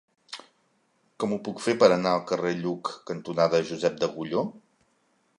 Com 1.23 1.35
ho 1.35 1.37
puc 1.47 1.59
fer 1.65 1.75
per 1.83 1.89
anar 1.97 2.13
al 2.19 2.23
carrer 2.31 2.53
Lluc 2.61 2.91
cantonada 3.11 3.61
Josep 3.73 3.99
d'Agulló? 4.05 4.43